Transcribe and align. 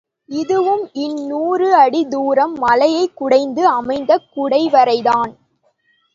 இதுவும் 0.29 0.89
இருநூறு 0.93 1.75
அடி 1.75 2.07
தூரம் 2.07 2.55
மலையைக் 2.55 3.15
குடைந்து 3.15 3.67
அமைத்த 3.67 4.19
குடைவரைதான். 4.35 5.31